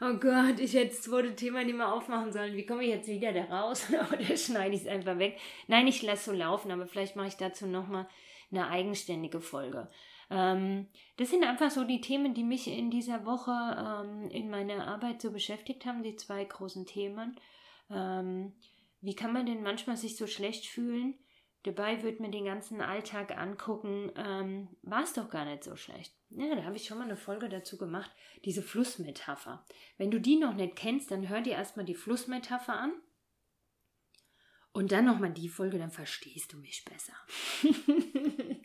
oh 0.00 0.14
Gott, 0.14 0.58
ich 0.58 0.74
hätte 0.74 0.88
das 0.88 1.02
zweite 1.02 1.34
Thema 1.34 1.64
nicht 1.64 1.76
mehr 1.76 1.92
aufmachen 1.92 2.32
sollen. 2.32 2.56
Wie 2.56 2.66
komme 2.66 2.82
ich 2.84 2.90
jetzt 2.90 3.08
wieder 3.08 3.32
da 3.32 3.44
raus? 3.44 3.86
Oder 4.12 4.36
schneide 4.36 4.74
ich 4.74 4.82
es 4.82 4.86
einfach 4.88 5.18
weg? 5.18 5.38
Nein, 5.66 5.86
ich 5.86 6.02
lasse 6.02 6.30
so 6.30 6.36
laufen, 6.36 6.70
aber 6.70 6.86
vielleicht 6.86 7.16
mache 7.16 7.28
ich 7.28 7.36
dazu 7.36 7.66
nochmal 7.66 8.08
eine 8.50 8.68
eigenständige 8.68 9.40
Folge. 9.40 9.88
Ähm, 10.30 10.86
das 11.16 11.30
sind 11.30 11.44
einfach 11.44 11.70
so 11.70 11.84
die 11.84 12.00
Themen, 12.00 12.34
die 12.34 12.44
mich 12.44 12.68
in 12.68 12.90
dieser 12.90 13.26
Woche 13.26 13.52
ähm, 13.52 14.30
in 14.30 14.48
meiner 14.48 14.86
Arbeit 14.86 15.20
so 15.20 15.32
beschäftigt 15.32 15.84
haben, 15.86 16.02
die 16.02 16.16
zwei 16.16 16.44
großen 16.44 16.86
Themen. 16.86 17.36
Ähm, 17.90 18.52
wie 19.00 19.14
kann 19.14 19.32
man 19.32 19.46
denn 19.46 19.62
manchmal 19.62 19.96
sich 19.96 20.16
so 20.16 20.26
schlecht 20.26 20.66
fühlen? 20.66 21.14
Dabei 21.64 22.02
wird 22.02 22.20
man 22.20 22.32
den 22.32 22.46
ganzen 22.46 22.80
Alltag 22.80 23.36
angucken, 23.36 24.10
ähm, 24.16 24.68
war 24.82 25.02
es 25.02 25.12
doch 25.12 25.28
gar 25.28 25.44
nicht 25.44 25.62
so 25.62 25.76
schlecht. 25.76 26.14
Ja, 26.30 26.54
da 26.54 26.64
habe 26.64 26.76
ich 26.76 26.86
schon 26.86 26.96
mal 26.98 27.04
eine 27.04 27.16
Folge 27.16 27.50
dazu 27.50 27.76
gemacht, 27.76 28.10
diese 28.44 28.62
Flussmetapher. 28.62 29.64
Wenn 29.98 30.10
du 30.10 30.20
die 30.20 30.36
noch 30.36 30.54
nicht 30.54 30.76
kennst, 30.76 31.10
dann 31.10 31.28
hör 31.28 31.42
dir 31.42 31.52
erstmal 31.52 31.84
die 31.84 31.94
Flussmetapher 31.94 32.74
an. 32.74 32.92
Und 34.72 34.92
dann 34.92 35.04
nochmal 35.04 35.32
die 35.32 35.48
Folge, 35.48 35.78
dann 35.78 35.90
verstehst 35.90 36.52
du 36.52 36.58
mich 36.58 36.84
besser. 36.84 37.12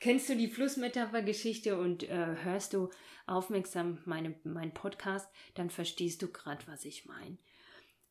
Kennst 0.00 0.28
du 0.28 0.36
die 0.36 0.48
Flussmetapher-Geschichte 0.48 1.78
und 1.78 2.02
äh, 2.04 2.36
hörst 2.42 2.72
du 2.72 2.90
aufmerksam 3.26 4.02
meine, 4.06 4.34
meinen 4.44 4.74
Podcast, 4.74 5.30
dann 5.54 5.70
verstehst 5.70 6.22
du 6.22 6.32
gerade, 6.32 6.66
was 6.66 6.84
ich 6.84 7.04
meine. 7.04 7.38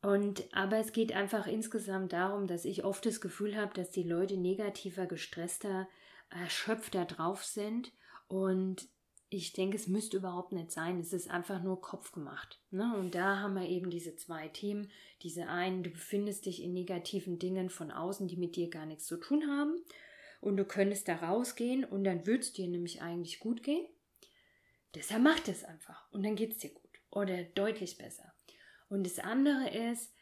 Und 0.04 0.54
aber 0.54 0.80
es 0.80 0.92
geht 0.92 1.14
einfach 1.14 1.48
insgesamt 1.48 2.12
darum, 2.12 2.46
dass 2.46 2.66
ich 2.66 2.84
oft 2.84 3.06
das 3.06 3.22
Gefühl 3.22 3.56
habe, 3.56 3.74
dass 3.74 3.90
die 3.90 4.04
Leute 4.04 4.36
negativer, 4.36 5.06
gestresster, 5.06 5.88
erschöpfter 6.30 7.06
drauf 7.06 7.46
sind. 7.46 7.94
Und 8.28 8.90
ich 9.30 9.54
denke, 9.54 9.78
es 9.78 9.88
müsste 9.88 10.18
überhaupt 10.18 10.52
nicht 10.52 10.72
sein. 10.72 11.00
Es 11.00 11.14
ist 11.14 11.32
einfach 11.32 11.64
nur 11.64 11.80
Kopf 11.80 12.12
gemacht. 12.12 12.62
Ne? 12.70 12.94
Und 12.98 13.16
da 13.16 13.40
haben 13.40 13.56
wir 13.56 13.68
eben 13.70 13.90
diese 13.90 14.18
zwei 14.18 14.50
Themen. 14.50 14.92
Diese 15.22 15.48
einen, 15.48 15.84
du 15.84 15.90
befindest 15.90 16.48
dich 16.48 16.62
in 16.62 16.74
negativen 16.74 17.40
Dingen 17.40 17.70
von 17.70 17.90
außen, 17.90 18.28
die 18.28 18.38
mit 18.38 18.58
dir 18.58 18.70
gar 18.70 18.86
nichts 18.86 19.06
zu 19.06 19.16
tun 19.16 19.48
haben. 19.48 19.82
Und 20.42 20.58
du 20.58 20.66
könntest 20.66 21.08
da 21.08 21.16
rausgehen 21.16 21.86
und 21.86 22.04
dann 22.04 22.28
würde 22.28 22.42
es 22.42 22.52
dir 22.52 22.68
nämlich 22.68 23.02
eigentlich 23.02 23.40
gut 23.40 23.64
gehen. 23.64 23.88
Deshalb 24.96 25.24
mach 25.24 25.40
das 25.40 25.64
einfach. 25.64 26.12
Und 26.12 26.24
dann 26.24 26.36
geht 26.36 26.52
es 26.52 26.58
dir 26.58 26.72
gut. 26.72 27.00
Oder 27.10 27.44
deutlich 27.44 27.98
besser. 27.98 28.33
Und 28.90 29.06
das 29.06 29.20
andere 29.20 29.70
ist, 29.70 30.14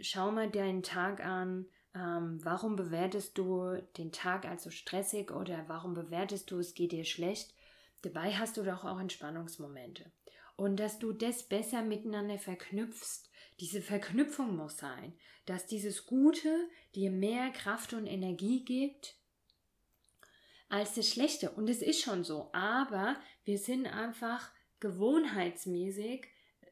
schau 0.00 0.30
mal 0.30 0.50
deinen 0.50 0.82
Tag 0.82 1.24
an. 1.24 1.66
Ähm, 1.94 2.38
warum 2.44 2.76
bewertest 2.76 3.36
du 3.36 3.82
den 3.96 4.12
Tag 4.12 4.44
als 4.44 4.62
so 4.62 4.70
stressig 4.70 5.30
oder 5.30 5.64
warum 5.66 5.94
bewertest 5.94 6.50
du, 6.50 6.58
es 6.58 6.74
geht 6.74 6.92
dir 6.92 7.04
schlecht? 7.04 7.54
Dabei 8.02 8.32
hast 8.34 8.56
du 8.56 8.62
doch 8.62 8.84
auch 8.84 9.00
Entspannungsmomente. 9.00 10.10
Und 10.56 10.78
dass 10.78 10.98
du 10.98 11.12
das 11.12 11.42
besser 11.42 11.82
miteinander 11.82 12.38
verknüpfst. 12.38 13.30
Diese 13.60 13.82
Verknüpfung 13.82 14.56
muss 14.56 14.76
sein, 14.76 15.14
dass 15.46 15.66
dieses 15.66 16.06
Gute 16.06 16.68
dir 16.94 17.10
mehr 17.10 17.50
Kraft 17.50 17.92
und 17.92 18.06
Energie 18.06 18.64
gibt 18.64 19.16
als 20.68 20.94
das 20.94 21.08
Schlechte. 21.08 21.50
Und 21.50 21.68
es 21.68 21.82
ist 21.82 22.00
schon 22.00 22.24
so. 22.24 22.50
Aber 22.52 23.16
wir 23.44 23.58
sind 23.58 23.86
einfach 23.86 24.50
gewohnheitsmäßig 24.80 26.26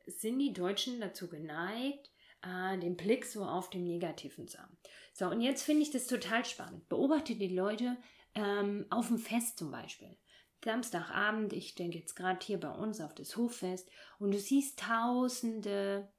sind 0.09 0.39
die 0.39 0.53
Deutschen 0.53 1.01
dazu 1.01 1.29
geneigt, 1.29 2.11
äh, 2.43 2.79
den 2.79 2.97
Blick 2.97 3.25
so 3.25 3.45
auf 3.45 3.71
dem 3.71 3.85
Negativen 3.85 4.49
zu 4.49 4.59
haben. 4.59 4.77
So, 5.13 5.27
und 5.27 5.41
jetzt 5.41 5.63
finde 5.63 5.83
ich 5.83 5.91
das 5.91 6.07
total 6.07 6.45
spannend. 6.45 6.89
Beobachte 6.89 7.35
die 7.35 7.55
Leute 7.55 7.97
ähm, 8.35 8.87
auf 8.91 9.09
dem 9.09 9.19
Fest 9.19 9.59
zum 9.59 9.71
Beispiel. 9.71 10.17
Samstagabend, 10.65 11.53
ich 11.53 11.75
denke 11.75 11.99
jetzt 11.99 12.15
gerade 12.15 12.45
hier 12.45 12.59
bei 12.59 12.71
uns 12.71 13.01
auf 13.01 13.15
das 13.15 13.37
Hoffest, 13.37 13.89
und 14.19 14.33
du 14.33 14.39
siehst 14.39 14.79
tausende 14.81 16.13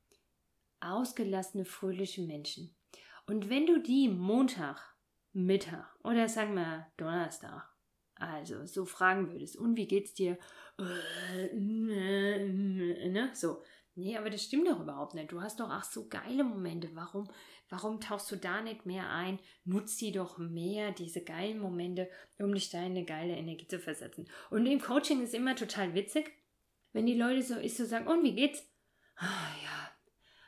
ausgelassene, 0.80 1.66
fröhliche 1.66 2.22
Menschen. 2.22 2.76
Und 3.28 3.50
wenn 3.50 3.66
du 3.66 3.80
die 3.82 4.08
Montag, 4.08 4.96
Mittag 5.34 5.96
oder 6.04 6.28
sagen 6.28 6.56
wir 6.56 6.88
Donnerstag, 6.98 7.70
also 8.16 8.66
so 8.66 8.86
fragen 8.86 9.30
würdest, 9.32 9.58
und 9.58 9.76
wie 9.76 9.88
geht's 9.88 10.14
dir? 10.14 10.38
Äh, 10.78 11.46
äh, 11.46 12.46
äh, 12.46 13.10
ne? 13.10 13.30
So, 13.34 13.62
Nee, 14.00 14.18
aber 14.18 14.30
das 14.30 14.44
stimmt 14.44 14.66
doch 14.68 14.80
überhaupt 14.80 15.14
nicht. 15.14 15.32
Du 15.32 15.42
hast 15.42 15.60
doch 15.60 15.70
ach 15.70 15.84
so 15.84 16.08
geile 16.08 16.46
Momente. 16.46 16.90
Warum, 16.94 17.30
warum 17.68 18.00
tauchst 18.00 18.32
du 18.32 18.38
da 18.38 18.62
nicht 18.62 18.86
mehr 18.86 19.10
ein? 19.10 19.40
Nutz 19.66 19.98
die 19.98 20.14
doch 20.14 20.38
mehr, 20.38 20.94
diese 20.94 21.22
geilen 21.22 21.60
Momente, 21.60 22.10
um 22.38 22.54
dich 22.54 22.70
da 22.70 22.80
in 22.80 22.92
eine 22.92 23.04
geile 23.04 23.36
Energie 23.36 23.68
zu 23.68 23.78
versetzen. 23.78 24.30
Und 24.50 24.66
im 24.66 24.80
Coaching 24.80 25.22
ist 25.22 25.34
immer 25.34 25.54
total 25.54 25.96
witzig, 25.96 26.32
wenn 26.94 27.08
die 27.08 27.18
Leute 27.18 27.44
so 27.44 27.56
ist 27.56 27.76
so 27.76 27.84
sagen, 27.84 28.08
und 28.08 28.24
wie 28.24 28.36
geht's? 28.36 28.66
Ah 29.18 29.52
ja, 29.64 29.92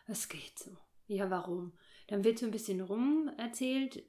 es 0.07 0.29
geht 0.29 0.57
so. 0.57 0.77
Ja, 1.07 1.29
warum? 1.29 1.73
Dann 2.07 2.23
wird 2.23 2.39
so 2.39 2.45
ein 2.45 2.51
bisschen 2.51 2.79
rum 2.79 3.29
erzählt, 3.37 4.01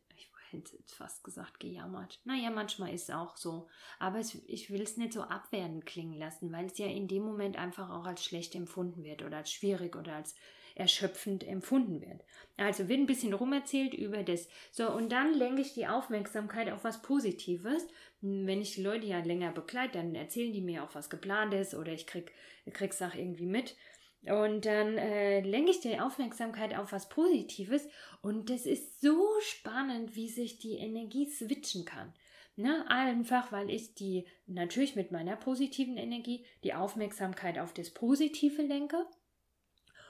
hätte 0.52 0.76
fast 0.86 1.24
gesagt, 1.24 1.60
gejammert. 1.60 2.20
Naja, 2.24 2.50
manchmal 2.50 2.94
ist 2.94 3.08
es 3.08 3.14
auch 3.14 3.36
so. 3.36 3.68
Aber 3.98 4.18
es, 4.18 4.34
ich 4.46 4.70
will 4.70 4.82
es 4.82 4.96
nicht 4.96 5.12
so 5.12 5.22
abwertend 5.22 5.86
klingen 5.86 6.18
lassen, 6.18 6.52
weil 6.52 6.66
es 6.66 6.78
ja 6.78 6.86
in 6.86 7.08
dem 7.08 7.22
Moment 7.22 7.56
einfach 7.56 7.90
auch 7.90 8.04
als 8.04 8.24
schlecht 8.24 8.54
empfunden 8.54 9.04
wird 9.04 9.22
oder 9.22 9.38
als 9.38 9.52
schwierig 9.52 9.96
oder 9.96 10.16
als 10.16 10.34
erschöpfend 10.74 11.46
empfunden 11.46 12.00
wird. 12.00 12.22
Also 12.56 12.88
wird 12.88 13.00
ein 13.00 13.06
bisschen 13.06 13.34
rumerzählt 13.34 13.94
über 13.94 14.22
das. 14.22 14.48
So, 14.70 14.90
und 14.90 15.12
dann 15.12 15.34
lenke 15.34 15.62
ich 15.62 15.74
die 15.74 15.86
Aufmerksamkeit 15.86 16.70
auf 16.70 16.84
was 16.84 17.02
Positives. 17.02 17.86
Wenn 18.20 18.60
ich 18.60 18.74
die 18.74 18.82
Leute 18.82 19.06
ja 19.06 19.20
länger 19.20 19.52
begleite, 19.52 19.98
dann 19.98 20.14
erzählen 20.14 20.52
die 20.52 20.60
mir 20.60 20.84
auch 20.84 20.94
was 20.94 21.10
geplantes 21.10 21.74
oder 21.74 21.92
ich 21.92 22.06
krieg, 22.06 22.32
krieg's 22.72 23.02
auch 23.02 23.14
irgendwie 23.14 23.46
mit. 23.46 23.76
Und 24.24 24.66
dann 24.66 24.98
äh, 24.98 25.40
lenke 25.40 25.72
ich 25.72 25.80
die 25.80 25.98
Aufmerksamkeit 25.98 26.76
auf 26.76 26.92
was 26.92 27.08
Positives 27.08 27.88
und 28.20 28.50
das 28.50 28.66
ist 28.66 29.00
so 29.00 29.26
spannend, 29.40 30.14
wie 30.14 30.28
sich 30.28 30.58
die 30.58 30.76
Energie 30.76 31.28
switchen 31.28 31.84
kann. 31.84 32.14
Ne? 32.54 32.88
Einfach, 32.88 33.50
weil 33.50 33.68
ich 33.68 33.94
die 33.94 34.26
natürlich 34.46 34.94
mit 34.94 35.10
meiner 35.10 35.34
positiven 35.34 35.96
Energie 35.96 36.46
die 36.62 36.74
Aufmerksamkeit 36.74 37.58
auf 37.58 37.74
das 37.74 37.90
Positive 37.90 38.62
lenke 38.62 39.04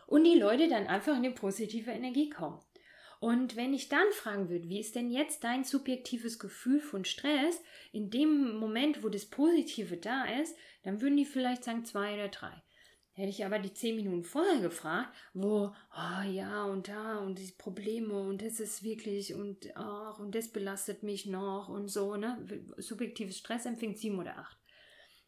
und 0.06 0.24
die 0.24 0.38
Leute 0.38 0.68
dann 0.68 0.88
einfach 0.88 1.16
in 1.16 1.22
die 1.22 1.30
positive 1.30 1.90
Energie 1.90 2.28
kommen. 2.28 2.60
Und 3.18 3.54
wenn 3.54 3.72
ich 3.72 3.88
dann 3.88 4.10
fragen 4.10 4.48
würde, 4.50 4.68
wie 4.68 4.80
ist 4.80 4.96
denn 4.96 5.10
jetzt 5.10 5.44
dein 5.44 5.62
subjektives 5.62 6.40
Gefühl 6.40 6.80
von 6.80 7.04
Stress 7.04 7.62
in 7.92 8.10
dem 8.10 8.56
Moment, 8.58 9.04
wo 9.04 9.08
das 9.08 9.26
Positive 9.26 9.96
da 9.96 10.24
ist, 10.24 10.56
dann 10.82 11.00
würden 11.00 11.16
die 11.16 11.24
vielleicht 11.24 11.62
sagen 11.62 11.84
zwei 11.84 12.14
oder 12.14 12.28
drei. 12.28 12.62
Hätte 13.14 13.28
ich 13.28 13.44
aber 13.44 13.58
die 13.58 13.74
zehn 13.74 13.96
Minuten 13.96 14.24
vorher 14.24 14.60
gefragt, 14.60 15.14
wo, 15.34 15.74
oh 15.94 16.22
ja, 16.30 16.64
und 16.64 16.88
da 16.88 17.18
und 17.18 17.38
die 17.38 17.52
Probleme 17.58 18.18
und 18.18 18.40
das 18.40 18.58
ist 18.58 18.82
wirklich 18.82 19.34
und 19.34 19.70
ach, 19.76 20.18
und 20.18 20.34
das 20.34 20.48
belastet 20.48 21.02
mich 21.02 21.26
noch 21.26 21.68
und 21.68 21.88
so, 21.88 22.16
ne? 22.16 22.46
Subjektives 22.78 23.36
Stressempfinden 23.36 23.98
sieben 23.98 24.18
oder 24.18 24.38
acht. 24.38 24.58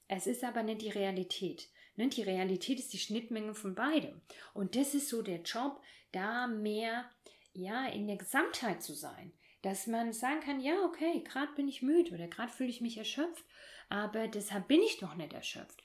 Es 0.09 0.27
ist 0.27 0.45
aber 0.45 0.63
nicht 0.63 0.81
die 0.81 0.91
Realität. 0.91 1.69
Ne? 1.97 2.09
Die 2.09 2.23
Realität 2.23 2.79
ist 2.79 2.93
die 2.93 2.99
Schnittmenge 2.99 3.55
von 3.55 3.75
beidem. 3.75 4.21
Und 4.53 4.77
das 4.77 4.95
ist 4.95 5.09
so 5.09 5.23
der 5.23 5.43
Job, 5.43 5.81
da 6.13 6.47
mehr 6.47 7.11
ja 7.53 7.87
in 7.87 8.07
der 8.07 8.17
Gesamtheit 8.17 8.83
zu 8.83 8.95
sein. 8.95 9.33
Dass 9.63 9.87
man 9.87 10.13
sagen 10.13 10.41
kann, 10.41 10.61
ja, 10.61 10.85
okay, 10.85 11.23
gerade 11.25 11.53
bin 11.55 11.69
ich 11.69 11.83
müde 11.83 12.13
oder 12.15 12.29
gerade 12.29 12.53
fühle 12.53 12.71
ich 12.71 12.81
mich 12.81 12.99
erschöpft 12.99 13.45
aber 13.89 14.29
deshalb 14.29 14.69
bin 14.69 14.81
ich 14.83 14.99
doch 14.99 15.15
nicht 15.15 15.33
erschöpft. 15.33 15.83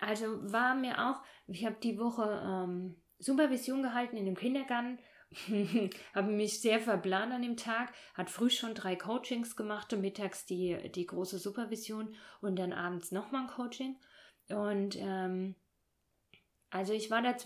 Also 0.00 0.26
war 0.52 0.74
mir 0.74 1.08
auch, 1.08 1.22
ich 1.46 1.64
habe 1.64 1.76
die 1.82 1.98
Woche 1.98 2.42
ähm, 2.44 2.96
Supervision 3.18 3.82
gehalten 3.82 4.16
in 4.16 4.26
dem 4.26 4.36
Kindergarten, 4.36 4.98
habe 6.14 6.30
mich 6.30 6.60
sehr 6.60 6.80
verplant 6.80 7.32
an 7.32 7.42
dem 7.42 7.56
Tag, 7.56 7.92
hat 8.14 8.30
früh 8.30 8.50
schon 8.50 8.74
drei 8.74 8.96
Coachings 8.96 9.56
gemacht 9.56 9.92
mittags 10.02 10.44
die, 10.44 10.90
die 10.94 11.06
große 11.06 11.38
Supervision 11.38 12.14
und 12.40 12.58
dann 12.58 12.72
abends 12.72 13.12
nochmal 13.12 13.42
ein 13.42 13.48
Coaching. 13.48 13.96
Und 14.48 14.96
ähm, 14.98 15.54
also 16.70 16.92
ich 16.92 17.10
war 17.10 17.22
da 17.22 17.36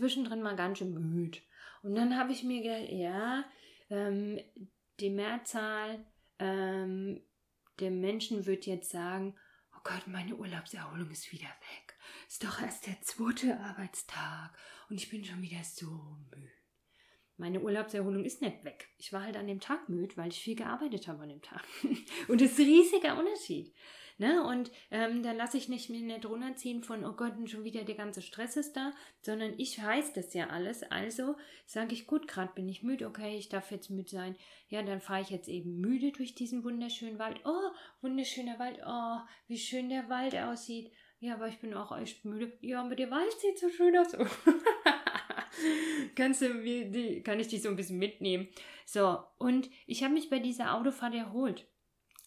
mal 0.42 0.56
ganz 0.56 0.78
schön 0.78 0.94
müde. 0.94 1.38
Und 1.82 1.94
dann 1.94 2.16
habe 2.16 2.32
ich 2.32 2.42
mir 2.42 2.62
gedacht, 2.62 2.92
ja, 2.92 3.44
ähm, 3.90 4.40
die 4.98 5.10
Mehrzahl 5.10 6.04
ähm, 6.38 7.20
der 7.80 7.90
Menschen 7.90 8.46
wird 8.46 8.66
jetzt 8.66 8.90
sagen, 8.90 9.36
Gott, 9.86 10.08
meine 10.08 10.34
Urlaubserholung 10.34 11.08
ist 11.12 11.30
wieder 11.30 11.46
weg. 11.46 11.96
Ist 12.26 12.42
doch 12.42 12.60
erst 12.60 12.88
der 12.88 13.00
zweite 13.02 13.56
Arbeitstag 13.60 14.50
und 14.90 14.96
ich 14.96 15.08
bin 15.08 15.24
schon 15.24 15.40
wieder 15.42 15.62
so 15.62 15.86
müde. 16.34 16.50
Meine 17.36 17.60
Urlaubserholung 17.60 18.24
ist 18.24 18.42
nicht 18.42 18.64
weg. 18.64 18.88
Ich 18.98 19.12
war 19.12 19.22
halt 19.22 19.36
an 19.36 19.46
dem 19.46 19.60
Tag 19.60 19.88
müde, 19.88 20.16
weil 20.16 20.30
ich 20.30 20.40
viel 20.40 20.56
gearbeitet 20.56 21.06
habe 21.06 21.22
an 21.22 21.28
dem 21.28 21.40
Tag. 21.40 21.62
und 22.28 22.40
das 22.40 22.50
ist 22.50 22.58
riesiger 22.58 23.16
Unterschied. 23.16 23.72
Ne? 24.18 24.42
Und 24.42 24.70
ähm, 24.90 25.22
dann 25.22 25.36
lasse 25.36 25.58
ich 25.58 25.68
nicht 25.68 25.90
mir 25.90 26.00
nicht 26.00 26.24
runterziehen 26.24 26.82
von, 26.82 27.04
oh 27.04 27.12
Gott, 27.12 27.34
schon 27.50 27.64
wieder 27.64 27.84
der 27.84 27.96
ganze 27.96 28.22
Stress 28.22 28.56
ist 28.56 28.74
da, 28.74 28.92
sondern 29.20 29.52
ich 29.58 29.82
weiß 29.82 30.14
das 30.14 30.32
ja 30.32 30.48
alles. 30.48 30.82
Also 30.84 31.36
sage 31.66 31.92
ich, 31.92 32.06
gut, 32.06 32.26
gerade 32.26 32.52
bin 32.54 32.66
ich 32.68 32.82
müde, 32.82 33.06
okay, 33.06 33.36
ich 33.36 33.50
darf 33.50 33.70
jetzt 33.70 33.90
müde 33.90 34.08
sein. 34.08 34.34
Ja, 34.68 34.82
dann 34.82 35.02
fahre 35.02 35.20
ich 35.20 35.28
jetzt 35.28 35.48
eben 35.48 35.80
müde 35.80 36.12
durch 36.12 36.34
diesen 36.34 36.64
wunderschönen 36.64 37.18
Wald. 37.18 37.40
Oh, 37.44 37.70
wunderschöner 38.00 38.58
Wald. 38.58 38.80
Oh, 38.86 39.18
wie 39.48 39.58
schön 39.58 39.90
der 39.90 40.08
Wald 40.08 40.34
aussieht. 40.34 40.90
Ja, 41.20 41.34
aber 41.34 41.48
ich 41.48 41.58
bin 41.58 41.74
auch 41.74 41.96
echt 41.96 42.24
müde. 42.24 42.56
Ja, 42.60 42.82
aber 42.82 42.96
der 42.96 43.10
Wald 43.10 43.32
sieht 43.38 43.58
so 43.58 43.68
schön 43.68 43.96
aus. 43.98 44.12
Kannst 46.14 46.42
du, 46.42 46.64
wie, 46.64 47.22
kann 47.22 47.40
ich 47.40 47.48
dich 47.48 47.62
so 47.62 47.68
ein 47.68 47.76
bisschen 47.76 47.98
mitnehmen? 47.98 48.48
So, 48.86 49.18
und 49.38 49.68
ich 49.86 50.02
habe 50.02 50.14
mich 50.14 50.30
bei 50.30 50.38
dieser 50.38 50.74
Autofahrt 50.74 51.14
erholt. 51.14 51.66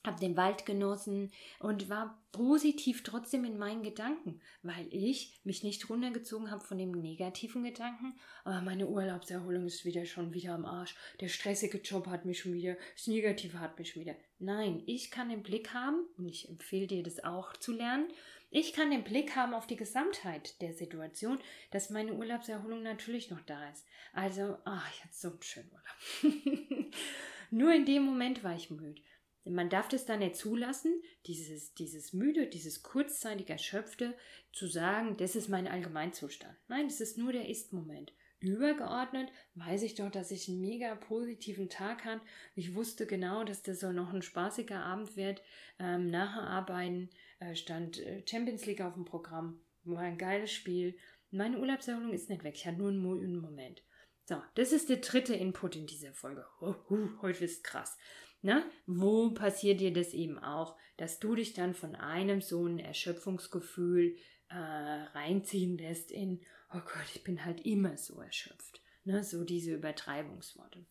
Habe 0.05 0.19
den 0.19 0.37
Wald 0.37 0.65
genossen 0.65 1.31
und 1.59 1.89
war 1.89 2.21
positiv 2.31 3.03
trotzdem 3.03 3.43
in 3.43 3.57
meinen 3.57 3.83
Gedanken, 3.83 4.39
weil 4.63 4.87
ich 4.91 5.41
mich 5.43 5.63
nicht 5.63 5.89
runtergezogen 5.89 6.51
habe 6.51 6.63
von 6.63 6.77
dem 6.77 6.91
negativen 6.91 7.63
Gedanken. 7.63 8.15
Aber 8.45 8.61
meine 8.61 8.87
Urlaubserholung 8.87 9.65
ist 9.65 9.83
wieder 9.83 10.05
schon 10.05 10.33
wieder 10.33 10.53
am 10.53 10.65
Arsch. 10.65 10.95
Der 11.19 11.27
stressige 11.27 11.79
Job 11.79 12.07
hat 12.07 12.25
mich 12.25 12.39
schon 12.39 12.53
wieder, 12.53 12.77
das 12.95 13.07
Negative 13.07 13.59
hat 13.59 13.77
mich 13.77 13.91
schon 13.91 14.03
wieder. 14.03 14.15
Nein, 14.39 14.83
ich 14.85 15.11
kann 15.11 15.29
den 15.29 15.43
Blick 15.43 15.73
haben 15.73 16.05
und 16.17 16.27
ich 16.27 16.47
empfehle 16.47 16.87
dir 16.87 17.03
das 17.03 17.23
auch 17.23 17.57
zu 17.57 17.73
lernen. 17.73 18.07
Ich 18.51 18.73
kann 18.73 18.89
den 18.89 19.03
Blick 19.03 19.35
haben 19.35 19.53
auf 19.53 19.67
die 19.67 19.75
Gesamtheit 19.75 20.59
der 20.61 20.73
Situation, 20.73 21.39
dass 21.71 21.91
meine 21.91 22.13
Urlaubserholung 22.13 22.81
natürlich 22.81 23.29
noch 23.29 23.41
da 23.41 23.69
ist. 23.69 23.85
Also, 24.13 24.57
ach, 24.65 24.89
ich 24.91 25.03
hatte 25.03 25.13
so 25.13 25.29
einen 25.29 25.41
schönen 25.41 25.71
Urlaub. 25.71 26.93
Nur 27.51 27.73
in 27.73 27.85
dem 27.85 28.03
Moment 28.03 28.43
war 28.43 28.55
ich 28.55 28.71
müde. 28.71 29.01
Man 29.45 29.69
darf 29.69 29.87
das 29.87 30.05
dann 30.05 30.19
nicht 30.19 30.35
zulassen, 30.35 31.01
dieses, 31.25 31.73
dieses 31.73 32.13
müde, 32.13 32.47
dieses 32.47 32.83
kurzzeitig 32.83 33.49
erschöpfte, 33.49 34.15
zu 34.51 34.67
sagen, 34.67 35.17
das 35.17 35.35
ist 35.35 35.49
mein 35.49 35.67
Allgemeinzustand. 35.67 36.55
Nein, 36.67 36.87
das 36.87 37.01
ist 37.01 37.17
nur 37.17 37.31
der 37.31 37.47
Ist-Moment. 37.49 38.13
Übergeordnet 38.41 39.29
weiß 39.55 39.83
ich 39.83 39.95
doch, 39.95 40.09
dass 40.09 40.31
ich 40.31 40.47
einen 40.47 40.61
mega 40.61 40.95
positiven 40.95 41.67
Tag 41.67 42.05
hatte. 42.05 42.21
Ich 42.55 42.73
wusste 42.73 43.05
genau, 43.05 43.43
dass 43.43 43.63
das 43.63 43.81
so 43.81 43.91
noch 43.91 44.13
ein 44.13 44.21
spaßiger 44.21 44.81
Abend 44.81 45.17
wird. 45.17 45.41
Ähm, 45.77 46.09
nachher 46.09 46.43
arbeiten 46.43 47.09
äh, 47.39 47.55
stand 47.55 47.99
äh, 47.99 48.23
Champions 48.25 48.65
League 48.65 48.81
auf 48.81 48.93
dem 48.93 49.03
Programm. 49.03 49.61
War 49.83 50.03
ein 50.03 50.17
geiles 50.17 50.53
Spiel. 50.53 50.97
Meine 51.31 51.59
Urlaubserholung 51.59 52.13
ist 52.13 52.29
nicht 52.29 52.43
weg. 52.43 52.55
Ich 52.55 52.65
hatte 52.65 52.77
nur 52.77 52.89
einen, 52.89 53.41
Moment. 53.41 53.83
So, 54.23 54.41
das 54.55 54.71
ist 54.71 54.89
der 54.89 54.97
dritte 54.97 55.33
Input 55.33 55.75
in 55.75 55.87
dieser 55.87 56.13
Folge. 56.13 56.45
Oh, 56.61 56.75
uh, 56.89 57.09
heute 57.21 57.43
ist 57.43 57.63
krass. 57.63 57.97
Na, 58.41 58.63
wo 58.85 59.31
passiert 59.31 59.81
dir 59.81 59.91
das 59.91 60.13
eben 60.13 60.39
auch, 60.39 60.77
dass 60.97 61.19
du 61.19 61.35
dich 61.35 61.53
dann 61.53 61.73
von 61.73 61.95
einem 61.95 62.41
so 62.41 62.65
ein 62.65 62.79
Erschöpfungsgefühl 62.79 64.15
äh, 64.49 64.55
reinziehen 64.55 65.77
lässt 65.77 66.11
in, 66.11 66.41
oh 66.73 66.79
Gott, 66.79 67.15
ich 67.15 67.23
bin 67.23 67.43
halt 67.43 67.65
immer 67.65 67.97
so 67.97 68.21
erschöpft. 68.21 68.81
Ne, 69.03 69.23
so 69.23 69.43
diese 69.43 69.73
Übertreibungsworte. 69.73 70.85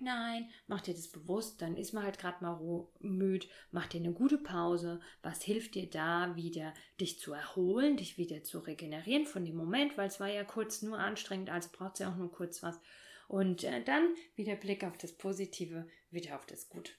Nein, 0.00 0.48
mach 0.68 0.80
dir 0.80 0.94
das 0.94 1.08
bewusst, 1.08 1.60
dann 1.60 1.76
ist 1.76 1.92
man 1.92 2.04
halt 2.04 2.18
gerade 2.18 2.44
mal 2.44 2.86
müde, 3.00 3.48
mach 3.72 3.88
dir 3.88 3.98
eine 3.98 4.12
gute 4.12 4.38
Pause. 4.38 5.00
Was 5.22 5.42
hilft 5.42 5.74
dir 5.74 5.90
da 5.90 6.36
wieder, 6.36 6.72
dich 7.00 7.18
zu 7.18 7.32
erholen, 7.32 7.96
dich 7.96 8.16
wieder 8.16 8.44
zu 8.44 8.60
regenerieren 8.60 9.26
von 9.26 9.44
dem 9.44 9.56
Moment, 9.56 9.98
weil 9.98 10.06
es 10.06 10.20
war 10.20 10.28
ja 10.28 10.44
kurz 10.44 10.82
nur 10.82 10.98
anstrengend, 10.98 11.50
also 11.50 11.70
braucht 11.72 11.94
es 11.94 11.98
ja 12.00 12.12
auch 12.12 12.16
nur 12.16 12.30
kurz 12.30 12.62
was. 12.62 12.78
Und 13.28 13.62
äh, 13.62 13.84
dann 13.84 14.14
wieder 14.34 14.56
Blick 14.56 14.82
auf 14.84 14.96
das 14.96 15.12
Positive, 15.12 15.86
wieder 16.10 16.34
auf 16.34 16.46
das 16.46 16.68
Gute. 16.68 16.92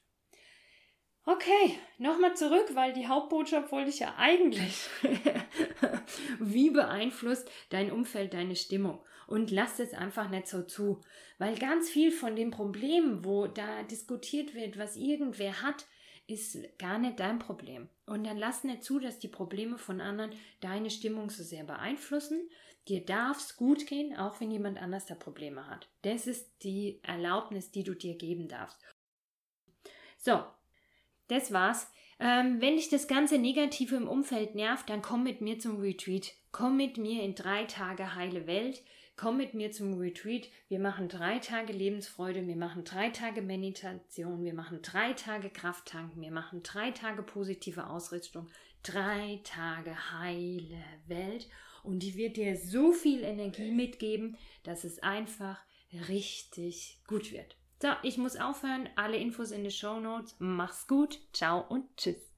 Okay, 1.25 1.77
nochmal 1.97 2.35
zurück, 2.35 2.71
weil 2.73 2.93
die 2.93 3.07
Hauptbotschaft 3.07 3.71
wollte 3.71 3.89
ich 3.89 3.99
ja 3.99 4.15
eigentlich. 4.17 4.87
Wie 6.39 6.69
beeinflusst 6.69 7.51
dein 7.69 7.91
Umfeld 7.91 8.33
deine 8.33 8.55
Stimmung? 8.55 8.99
Und 9.27 9.51
lass 9.51 9.79
es 9.79 9.93
einfach 9.93 10.29
nicht 10.29 10.47
so 10.47 10.63
zu. 10.63 11.01
Weil 11.37 11.55
ganz 11.55 11.89
viel 11.89 12.11
von 12.11 12.35
den 12.35 12.49
Problemen, 12.49 13.23
wo 13.25 13.45
da 13.45 13.83
diskutiert 13.83 14.55
wird, 14.55 14.79
was 14.79 14.95
irgendwer 14.95 15.61
hat, 15.61 15.85
ist 16.25 16.57
gar 16.77 16.99
nicht 16.99 17.19
dein 17.19 17.39
Problem. 17.39 17.89
Und 18.05 18.23
dann 18.25 18.37
lass 18.37 18.63
nicht 18.63 18.83
zu, 18.83 18.99
dass 18.99 19.19
die 19.19 19.27
Probleme 19.27 19.77
von 19.77 20.01
anderen 20.01 20.31
deine 20.61 20.89
Stimmung 20.89 21.29
so 21.29 21.43
sehr 21.43 21.63
beeinflussen, 21.63 22.49
Dir 22.89 23.05
darf 23.05 23.37
es 23.37 23.55
gut 23.55 23.85
gehen, 23.85 24.17
auch 24.17 24.41
wenn 24.41 24.49
jemand 24.49 24.81
anders 24.81 25.05
da 25.05 25.13
Probleme 25.13 25.67
hat. 25.67 25.87
Das 26.01 26.25
ist 26.25 26.51
die 26.63 26.99
Erlaubnis, 27.03 27.69
die 27.69 27.83
du 27.83 27.93
dir 27.93 28.17
geben 28.17 28.47
darfst. 28.47 28.83
So, 30.17 30.43
das 31.27 31.53
war's. 31.53 31.91
Ähm, 32.19 32.59
wenn 32.59 32.77
dich 32.77 32.89
das 32.89 33.07
ganze 33.07 33.37
Negative 33.37 33.95
im 33.95 34.07
Umfeld 34.07 34.55
nervt, 34.55 34.89
dann 34.89 35.03
komm 35.03 35.23
mit 35.23 35.39
mir 35.39 35.59
zum 35.59 35.79
Retreat. 35.79 36.33
Komm 36.51 36.77
mit 36.77 36.97
mir 36.97 37.21
in 37.21 37.35
drei 37.35 37.65
Tage 37.65 38.15
heile 38.15 38.47
Welt. 38.47 38.83
Komm 39.15 39.37
mit 39.37 39.53
mir 39.53 39.71
zum 39.71 39.93
Retreat. 39.99 40.49
Wir 40.67 40.79
machen 40.79 41.09
drei 41.09 41.37
Tage 41.37 41.71
Lebensfreude. 41.71 42.47
Wir 42.47 42.55
machen 42.55 42.85
drei 42.85 43.11
Tage 43.11 43.43
Meditation. 43.43 44.43
Wir 44.43 44.55
machen 44.55 44.81
drei 44.81 45.13
Tage 45.13 45.51
Krafttanken. 45.51 46.21
Wir 46.23 46.31
machen 46.31 46.63
drei 46.63 46.89
Tage 46.89 47.21
positive 47.21 47.87
Ausrichtung. 47.87 48.49
Drei 48.81 49.41
Tage 49.43 50.11
heile 50.11 50.83
Welt 51.05 51.47
und 51.83 51.99
die 51.99 52.15
wird 52.15 52.37
dir 52.37 52.57
so 52.57 52.91
viel 52.91 53.23
Energie 53.23 53.71
mitgeben, 53.71 54.37
dass 54.63 54.83
es 54.83 54.99
einfach 54.99 55.59
richtig 56.07 56.99
gut 57.07 57.31
wird. 57.31 57.55
So, 57.81 57.89
ich 58.03 58.17
muss 58.17 58.35
aufhören. 58.35 58.89
Alle 58.95 59.17
Infos 59.17 59.51
in 59.51 59.63
den 59.63 59.71
Show 59.71 59.99
Notes. 59.99 60.35
Mach's 60.39 60.87
gut. 60.87 61.19
Ciao 61.33 61.65
und 61.67 61.85
tschüss. 61.95 62.28